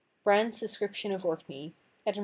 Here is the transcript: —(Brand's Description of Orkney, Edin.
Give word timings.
—(Brand's 0.23 0.59
Description 0.59 1.11
of 1.11 1.23
Orkney, 1.23 1.75
Edin. 2.07 2.19